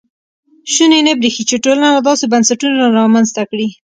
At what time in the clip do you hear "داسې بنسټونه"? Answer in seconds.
2.07-2.75